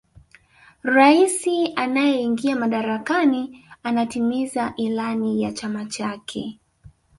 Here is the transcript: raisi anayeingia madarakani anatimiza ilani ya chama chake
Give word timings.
raisi 0.83 1.73
anayeingia 1.75 2.55
madarakani 2.55 3.63
anatimiza 3.83 4.73
ilani 4.77 5.41
ya 5.41 5.51
chama 5.53 5.85
chake 5.85 6.59